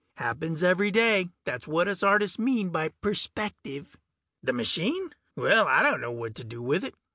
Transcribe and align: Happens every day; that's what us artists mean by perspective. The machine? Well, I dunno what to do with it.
Happens 0.17 0.63
every 0.63 0.89
day; 0.89 1.29
that's 1.45 1.67
what 1.67 1.87
us 1.87 2.01
artists 2.01 2.39
mean 2.39 2.71
by 2.71 2.87
perspective. 3.01 3.97
The 4.41 4.51
machine? 4.51 5.13
Well, 5.35 5.67
I 5.67 5.83
dunno 5.83 6.09
what 6.09 6.33
to 6.37 6.43
do 6.43 6.59
with 6.59 6.83
it. 6.83 6.95